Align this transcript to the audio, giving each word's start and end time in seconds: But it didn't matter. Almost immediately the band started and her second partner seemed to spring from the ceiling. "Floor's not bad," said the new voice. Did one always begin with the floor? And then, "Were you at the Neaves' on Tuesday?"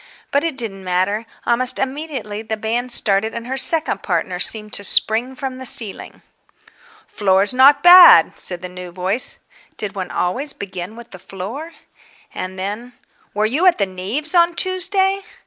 But 0.31 0.43
it 0.43 0.57
didn't 0.57 0.83
matter. 0.83 1.27
Almost 1.45 1.77
immediately 1.77 2.41
the 2.41 2.57
band 2.57 2.91
started 2.91 3.35
and 3.35 3.45
her 3.45 3.55
second 3.55 4.01
partner 4.01 4.39
seemed 4.39 4.73
to 4.73 4.83
spring 4.83 5.35
from 5.35 5.59
the 5.59 5.65
ceiling. 5.67 6.23
"Floor's 7.05 7.53
not 7.53 7.83
bad," 7.83 8.35
said 8.39 8.63
the 8.63 8.67
new 8.67 8.91
voice. 8.91 9.37
Did 9.77 9.93
one 9.93 10.09
always 10.09 10.53
begin 10.53 10.95
with 10.95 11.11
the 11.11 11.19
floor? 11.19 11.73
And 12.33 12.57
then, 12.57 12.93
"Were 13.35 13.45
you 13.45 13.67
at 13.67 13.77
the 13.77 13.85
Neaves' 13.85 14.33
on 14.33 14.55
Tuesday?" 14.55 15.21